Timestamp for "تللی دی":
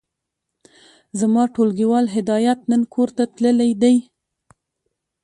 3.35-3.95